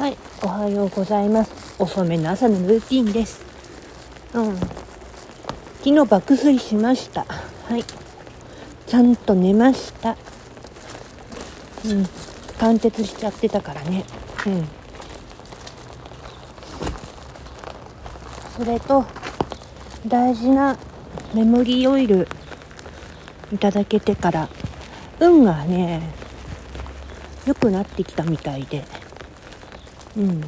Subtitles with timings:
[0.00, 1.74] はい、おはようございます。
[1.78, 3.42] 遅めの朝のルーティンです。
[4.32, 4.56] うん。
[4.56, 4.70] 昨
[5.82, 7.26] 日爆睡しました。
[7.68, 7.84] はい。
[8.86, 10.16] ちゃんと寝ました。
[11.84, 12.06] うん。
[12.58, 14.06] 貫徹しちゃってたからね。
[14.46, 14.68] うん。
[18.56, 19.04] それと
[20.06, 20.78] 大事な
[21.34, 22.26] メモリーオイル
[23.52, 24.48] いただけてから
[25.20, 26.00] 運がね
[27.44, 28.82] 良くなってきたみたいで。
[30.16, 30.44] うん。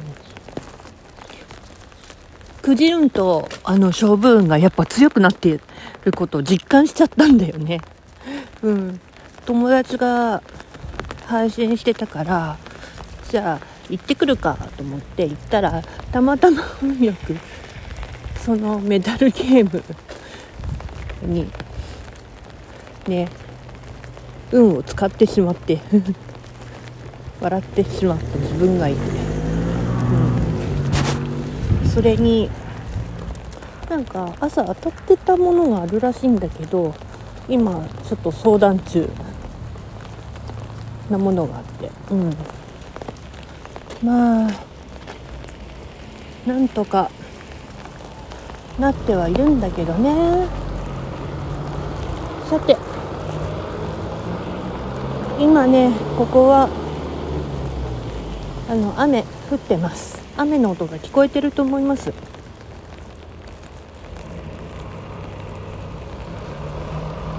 [2.61, 5.59] くじ運とあの勝負運がやっぱ強くなってい
[6.05, 7.81] ることを実感しちゃったんだよね。
[8.61, 8.99] うん。
[9.45, 10.41] 友達が
[11.25, 12.57] 配信してたから
[13.29, 17.35] じゃあ行ってくるかと思って行ったらたまたま運よく
[18.39, 19.83] そのメダルゲーム
[21.23, 21.51] に
[23.07, 23.27] ね
[24.51, 25.81] 運を使ってしまって
[27.41, 28.99] 笑ってしまった自分がいて、
[31.93, 32.49] それに
[33.87, 36.95] なんか朝当たってたものがあるらしいんだけど
[37.47, 39.07] 今ちょっと相談中
[41.11, 41.91] なものがあって。
[42.09, 42.33] うん。
[44.03, 44.51] まあ
[46.47, 47.11] なんとか
[48.79, 50.47] なってはいるんだけどね。
[52.49, 52.75] さて
[55.39, 56.69] 今ねここは
[58.69, 60.22] あの雨降ってます。
[60.37, 62.11] 雨の音が聞こえてると思います。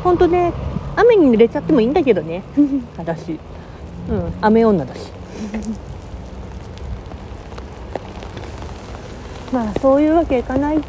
[0.04, 0.52] 本当ね
[0.96, 2.42] 雨に濡れちゃってもいいんだけどね。
[2.96, 3.32] 私
[4.08, 5.10] うん雨女だし。
[9.52, 10.80] まあそういうわけいかない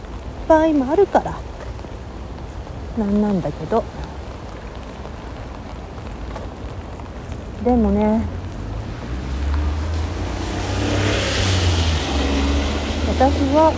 [0.47, 1.33] 場合もあるから。
[2.97, 3.83] なんなんだけど。
[7.63, 8.21] でもね
[13.17, 13.71] 私は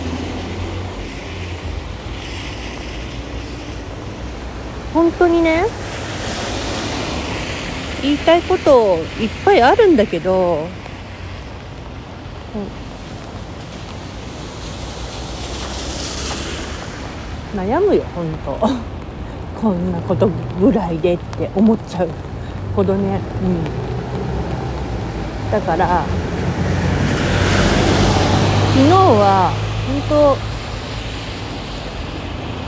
[4.92, 5.64] 本当にね
[8.02, 12.68] 言いたいこといっぱいあるんだけど、うん
[17.58, 18.68] 悩むよ本当。
[19.60, 20.28] こんなこと
[20.60, 22.08] ぐらいでって思っちゃう
[22.76, 23.18] ほどね。
[23.42, 23.64] うん。
[25.50, 26.04] だから
[28.78, 29.50] 昨日は
[29.88, 30.00] 本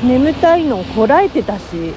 [0.03, 1.63] 当眠たいのをこらえてたし。
[1.77, 1.93] うん。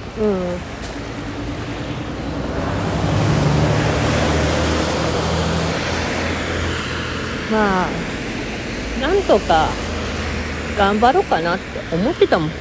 [7.51, 7.89] まあ
[9.01, 9.69] なんとか
[10.77, 11.63] 頑張ろうかなって
[11.95, 12.51] 思ってたもん。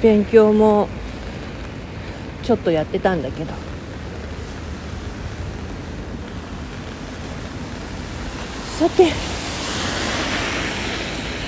[0.00, 0.88] 勉強も
[2.42, 3.52] ちょっとやってたんだけど。
[8.78, 9.12] さて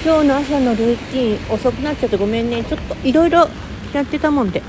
[0.05, 2.65] 今日の朝のルーティン遅くなっちゃってごめんね。
[2.65, 3.47] ちょっといろいろ
[3.95, 4.61] やってたもんで。